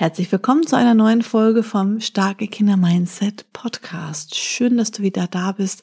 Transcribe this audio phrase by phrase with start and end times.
[0.00, 4.34] Herzlich willkommen zu einer neuen Folge vom Starke Kinder Mindset Podcast.
[4.34, 5.82] Schön, dass du wieder da bist.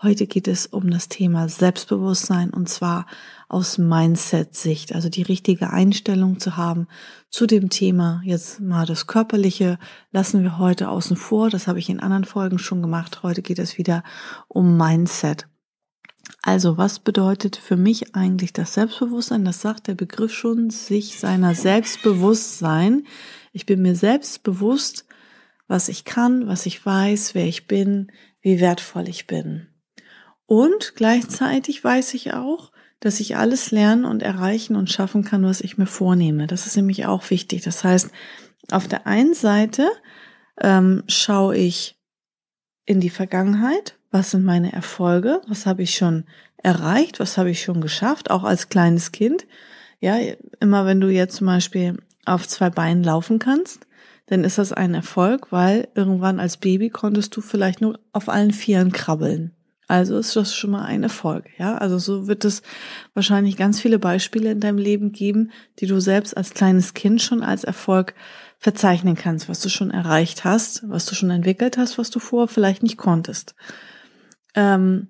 [0.00, 3.06] Heute geht es um das Thema Selbstbewusstsein und zwar
[3.48, 6.86] aus Mindset-Sicht, also die richtige Einstellung zu haben
[7.28, 8.20] zu dem Thema.
[8.24, 9.80] Jetzt mal das Körperliche
[10.12, 11.50] lassen wir heute außen vor.
[11.50, 13.24] Das habe ich in anderen Folgen schon gemacht.
[13.24, 14.04] Heute geht es wieder
[14.46, 15.48] um Mindset.
[16.42, 19.44] Also, was bedeutet für mich eigentlich das Selbstbewusstsein?
[19.44, 23.04] Das sagt der Begriff schon, sich seiner Selbstbewusstsein.
[23.56, 25.06] Ich bin mir selbst bewusst,
[25.66, 29.68] was ich kann, was ich weiß, wer ich bin, wie wertvoll ich bin.
[30.44, 35.62] Und gleichzeitig weiß ich auch, dass ich alles lernen und erreichen und schaffen kann, was
[35.62, 36.46] ich mir vornehme.
[36.46, 37.62] Das ist nämlich auch wichtig.
[37.62, 38.10] Das heißt,
[38.72, 39.88] auf der einen Seite
[40.60, 41.96] ähm, schaue ich
[42.84, 46.24] in die Vergangenheit, was sind meine Erfolge, was habe ich schon
[46.58, 49.46] erreicht, was habe ich schon geschafft, auch als kleines Kind.
[49.98, 50.18] Ja,
[50.60, 51.96] immer wenn du jetzt zum Beispiel
[52.26, 53.86] auf zwei Beinen laufen kannst,
[54.26, 58.52] dann ist das ein Erfolg, weil irgendwann als Baby konntest du vielleicht nur auf allen
[58.52, 59.52] Vieren krabbeln.
[59.88, 61.78] Also ist das schon mal ein Erfolg, ja.
[61.78, 62.62] Also so wird es
[63.14, 67.42] wahrscheinlich ganz viele Beispiele in deinem Leben geben, die du selbst als kleines Kind schon
[67.42, 68.14] als Erfolg
[68.58, 72.48] verzeichnen kannst, was du schon erreicht hast, was du schon entwickelt hast, was du vorher
[72.48, 73.54] vielleicht nicht konntest.
[74.56, 75.08] Ähm,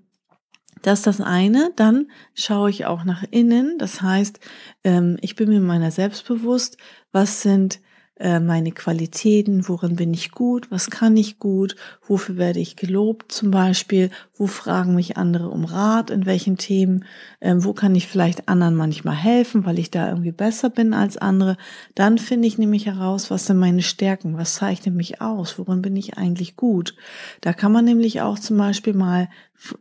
[0.82, 1.72] das ist das eine.
[1.76, 3.78] Dann schaue ich auch nach innen.
[3.78, 4.40] Das heißt,
[4.84, 6.76] ähm, ich bin mir meiner selbst bewusst,
[7.12, 7.80] was sind
[8.18, 13.30] äh, meine Qualitäten, worin bin ich gut, was kann ich gut, wofür werde ich gelobt
[13.30, 17.04] zum Beispiel, wo fragen mich andere um Rat, in welchen Themen,
[17.42, 21.18] ähm, wo kann ich vielleicht anderen manchmal helfen, weil ich da irgendwie besser bin als
[21.18, 21.58] andere.
[21.94, 25.94] Dann finde ich nämlich heraus, was sind meine Stärken, was zeichnet mich aus, worin bin
[25.94, 26.96] ich eigentlich gut.
[27.42, 29.28] Da kann man nämlich auch zum Beispiel mal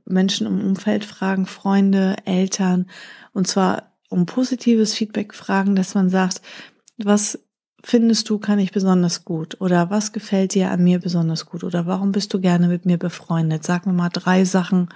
[0.06, 2.88] Menschen im Umfeld fragen, Freunde, Eltern,
[3.32, 6.42] und zwar um positives Feedback fragen, dass man sagt,
[6.98, 7.40] was
[7.86, 9.62] findest du, kann ich besonders gut?
[9.62, 11.64] Oder was gefällt dir an mir besonders gut?
[11.64, 13.64] Oder warum bist du gerne mit mir befreundet?
[13.64, 14.90] Sag mir mal drei Sachen,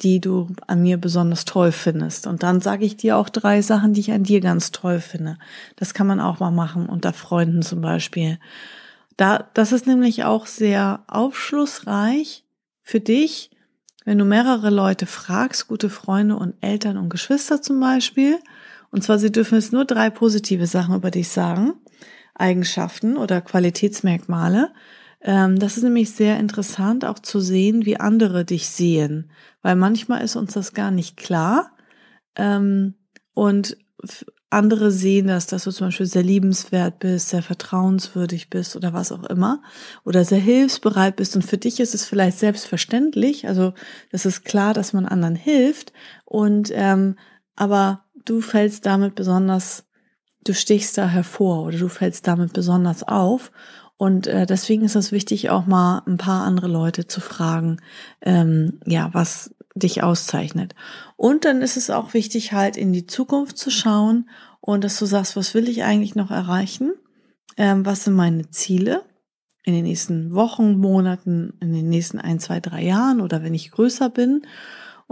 [0.00, 2.26] die du an mir besonders toll findest.
[2.26, 5.38] Und dann sage ich dir auch drei Sachen, die ich an dir ganz toll finde.
[5.76, 8.38] Das kann man auch mal machen unter Freunden zum Beispiel.
[9.16, 12.44] Da, das ist nämlich auch sehr aufschlussreich
[12.82, 13.50] für dich,
[14.04, 18.38] wenn du mehrere Leute fragst, gute Freunde und Eltern und Geschwister zum Beispiel.
[18.90, 21.74] Und zwar, sie dürfen jetzt nur drei positive Sachen über dich sagen.
[22.34, 24.72] Eigenschaften oder Qualitätsmerkmale.
[25.20, 29.30] Ähm, das ist nämlich sehr interessant auch zu sehen, wie andere dich sehen,
[29.62, 31.72] weil manchmal ist uns das gar nicht klar.
[32.36, 32.94] Ähm,
[33.34, 33.76] und
[34.50, 39.10] andere sehen das, dass du zum Beispiel sehr liebenswert bist, sehr vertrauenswürdig bist oder was
[39.10, 39.62] auch immer
[40.04, 43.72] oder sehr hilfsbereit bist und für dich ist es vielleicht selbstverständlich, also
[44.10, 45.92] das ist klar, dass man anderen hilft
[46.26, 47.16] und ähm,
[47.56, 49.84] aber du fällst damit besonders
[50.44, 53.52] du stichst da hervor oder du fällst damit besonders auf.
[53.96, 57.78] Und äh, deswegen ist es wichtig, auch mal ein paar andere Leute zu fragen,
[58.20, 60.74] ähm, ja, was dich auszeichnet.
[61.16, 64.28] Und dann ist es auch wichtig, halt in die Zukunft zu schauen
[64.60, 66.92] und dass du sagst, was will ich eigentlich noch erreichen?
[67.56, 69.02] Ähm, was sind meine Ziele
[69.64, 73.70] in den nächsten Wochen, Monaten, in den nächsten ein, zwei, drei Jahren oder wenn ich
[73.70, 74.42] größer bin?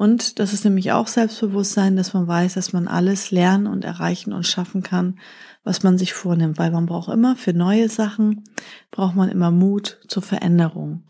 [0.00, 4.32] Und das ist nämlich auch Selbstbewusstsein, dass man weiß, dass man alles lernen und erreichen
[4.32, 5.18] und schaffen kann,
[5.62, 8.44] was man sich vornimmt, weil man braucht immer für neue Sachen,
[8.90, 11.02] braucht man immer Mut zur Veränderung.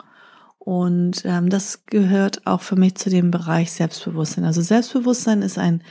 [0.59, 4.43] Und ähm, das gehört auch für mich zu dem Bereich Selbstbewusstsein.
[4.43, 5.83] Also Selbstbewusstsein ist ein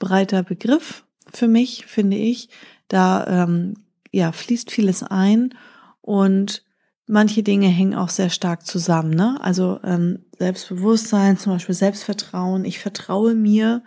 [0.00, 2.48] breiter Begriff für mich, finde ich.
[2.88, 3.74] Da ähm,
[4.10, 5.54] ja fließt vieles ein
[6.00, 6.64] und
[7.06, 9.10] manche Dinge hängen auch sehr stark zusammen.
[9.10, 9.38] Ne?
[9.40, 12.64] Also ähm, Selbstbewusstsein, zum Beispiel Selbstvertrauen.
[12.64, 13.82] Ich vertraue mir,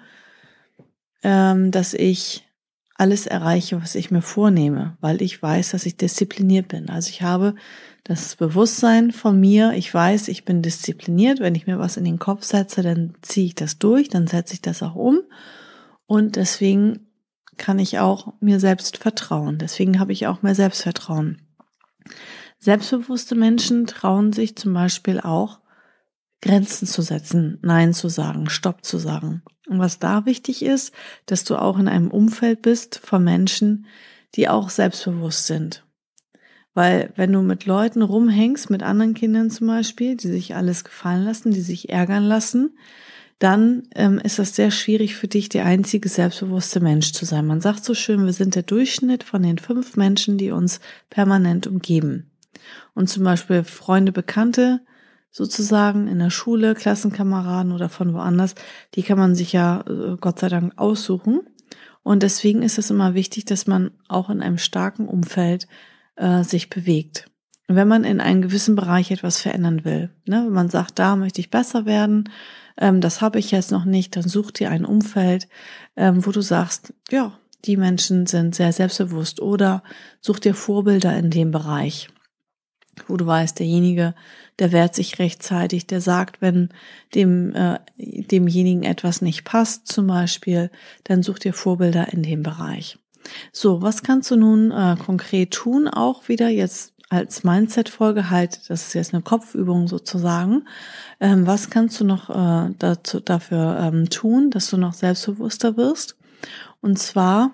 [1.24, 2.48] ähm, dass ich
[2.96, 6.90] alles erreiche, was ich mir vornehme, weil ich weiß, dass ich diszipliniert bin.
[6.90, 7.56] Also ich habe
[8.04, 11.40] das Bewusstsein von mir, ich weiß, ich bin diszipliniert.
[11.40, 14.54] Wenn ich mir was in den Kopf setze, dann ziehe ich das durch, dann setze
[14.54, 15.22] ich das auch um.
[16.06, 17.08] Und deswegen
[17.58, 19.58] kann ich auch mir selbst vertrauen.
[19.58, 21.42] Deswegen habe ich auch mehr Selbstvertrauen.
[22.60, 25.61] Selbstbewusste Menschen trauen sich zum Beispiel auch,
[26.42, 29.44] Grenzen zu setzen, Nein zu sagen, Stopp zu sagen.
[29.68, 30.94] Und was da wichtig ist,
[31.28, 33.86] dass du auch in einem Umfeld bist von Menschen,
[34.36, 35.86] die auch selbstbewusst sind.
[36.74, 41.24] Weil wenn du mit Leuten rumhängst, mit anderen Kindern zum Beispiel, die sich alles gefallen
[41.24, 42.78] lassen, die sich ärgern lassen,
[43.40, 47.48] dann ähm, ist das sehr schwierig für dich, der einzige selbstbewusste Mensch zu sein.
[47.48, 50.80] Man sagt so schön, wir sind der Durchschnitt von den fünf Menschen, die uns
[51.10, 52.30] permanent umgeben.
[52.94, 54.82] Und zum Beispiel Freunde, Bekannte
[55.32, 58.56] sozusagen in der Schule, Klassenkameraden oder von woanders,
[58.96, 61.42] die kann man sich ja äh, Gott sei Dank aussuchen.
[62.04, 65.68] Und deswegen ist es immer wichtig, dass man auch in einem starken Umfeld
[66.16, 67.28] äh, sich bewegt.
[67.68, 71.40] Wenn man in einem gewissen Bereich etwas verändern will, ne, wenn man sagt, da möchte
[71.40, 72.30] ich besser werden,
[72.78, 75.48] ähm, das habe ich jetzt noch nicht, dann such dir ein Umfeld,
[75.96, 79.84] ähm, wo du sagst, ja, die Menschen sind sehr selbstbewusst oder
[80.20, 82.10] such dir Vorbilder in dem Bereich,
[83.08, 84.14] wo du weißt, derjenige,
[84.60, 86.70] der wehrt sich rechtzeitig, der sagt, wenn
[87.16, 90.70] dem, äh, demjenigen etwas nicht passt, zum Beispiel,
[91.04, 92.98] dann such dir Vorbilder in dem Bereich.
[93.52, 95.88] So, was kannst du nun äh, konkret tun?
[95.88, 100.68] Auch wieder jetzt als Mindset-Folge halt, das ist jetzt eine Kopfübung sozusagen.
[101.20, 106.16] Ähm, was kannst du noch äh, dazu, dafür ähm, tun, dass du noch selbstbewusster wirst?
[106.80, 107.52] Und zwar,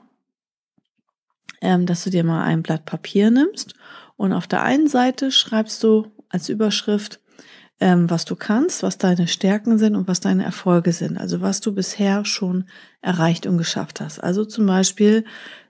[1.61, 3.73] ähm, dass du dir mal ein Blatt Papier nimmst
[4.17, 7.21] und auf der einen Seite schreibst du als Überschrift,
[7.79, 11.17] ähm, was du kannst, was deine Stärken sind und was deine Erfolge sind.
[11.17, 12.65] Also was du bisher schon
[13.01, 14.19] erreicht und geschafft hast.
[14.21, 15.23] Also zum Beispiel,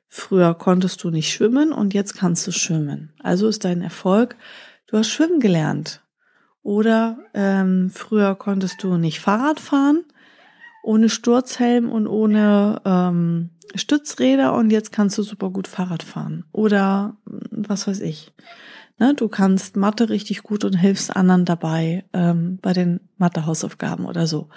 [0.07, 3.13] Früher konntest du nicht schwimmen und jetzt kannst du schwimmen.
[3.21, 4.35] Also ist dein Erfolg,
[4.87, 6.01] du hast schwimmen gelernt.
[6.63, 10.03] Oder ähm, früher konntest du nicht Fahrrad fahren,
[10.87, 16.45] ohne Sturzhelm und ohne ähm, Stützräder und jetzt kannst du super gut Fahrrad fahren.
[16.53, 18.31] Oder was weiß ich.
[18.97, 24.25] Ne, du kannst Mathe richtig gut und hilfst anderen dabei ähm, bei den Mathe-Hausaufgaben oder
[24.25, 24.47] so.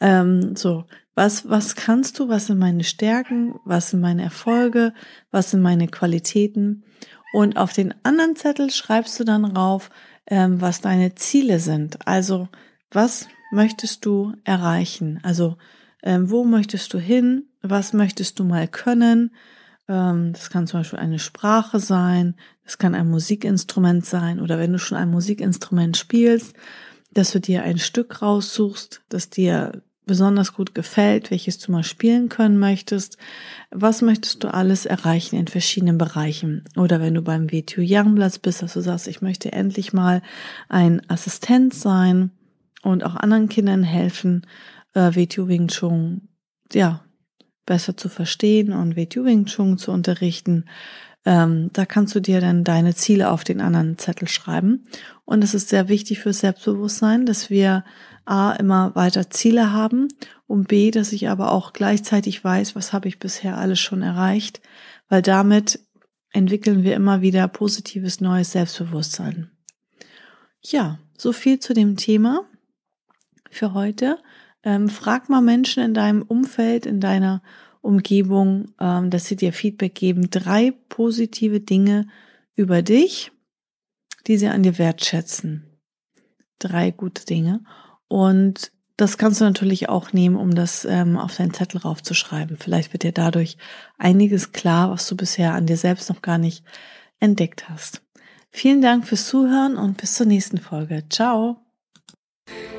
[0.00, 2.28] Ähm, so, was, was kannst du?
[2.28, 3.54] Was sind meine Stärken?
[3.64, 4.94] Was sind meine Erfolge?
[5.30, 6.84] Was sind meine Qualitäten?
[7.32, 9.90] Und auf den anderen Zettel schreibst du dann rauf,
[10.26, 12.08] ähm, was deine Ziele sind.
[12.08, 12.48] Also,
[12.90, 15.20] was möchtest du erreichen?
[15.22, 15.56] Also,
[16.02, 17.44] ähm, wo möchtest du hin?
[17.62, 19.32] Was möchtest du mal können?
[19.88, 22.34] Ähm, das kann zum Beispiel eine Sprache sein,
[22.64, 26.54] das kann ein Musikinstrument sein oder wenn du schon ein Musikinstrument spielst,
[27.12, 32.28] dass du dir ein Stück raussuchst, das dir besonders gut gefällt, welches du mal spielen
[32.28, 33.18] können möchtest.
[33.72, 36.64] Was möchtest du alles erreichen in verschiedenen Bereichen?
[36.76, 40.22] Oder wenn du beim WTO Youngblatts bist, dass du sagst, ich möchte endlich mal
[40.68, 42.30] ein Assistent sein
[42.86, 44.46] und auch anderen Kindern helfen,
[44.94, 46.28] äh, WTO Wing Chun,
[46.72, 47.04] ja,
[47.66, 50.66] besser zu verstehen und WTU Wing Chun zu unterrichten.
[51.24, 54.86] Ähm, da kannst du dir dann deine Ziele auf den anderen Zettel schreiben.
[55.24, 57.84] Und es ist sehr wichtig für Selbstbewusstsein, dass wir
[58.24, 60.06] A, immer weiter Ziele haben
[60.46, 64.60] und B, dass ich aber auch gleichzeitig weiß, was habe ich bisher alles schon erreicht,
[65.08, 65.80] weil damit
[66.32, 69.50] entwickeln wir immer wieder positives neues Selbstbewusstsein.
[70.62, 72.46] Ja, so viel zu dem Thema
[73.50, 74.18] für heute.
[74.62, 77.42] Ähm, frag mal Menschen in deinem Umfeld, in deiner
[77.80, 80.28] Umgebung, ähm, dass sie dir Feedback geben.
[80.30, 82.08] Drei positive Dinge
[82.54, 83.30] über dich,
[84.26, 85.64] die sie an dir wertschätzen.
[86.58, 87.62] Drei gute Dinge.
[88.08, 92.56] Und das kannst du natürlich auch nehmen, um das ähm, auf deinen Zettel raufzuschreiben.
[92.56, 93.58] Vielleicht wird dir dadurch
[93.98, 96.64] einiges klar, was du bisher an dir selbst noch gar nicht
[97.20, 98.02] entdeckt hast.
[98.50, 101.04] Vielen Dank fürs Zuhören und bis zur nächsten Folge.
[101.10, 101.65] Ciao.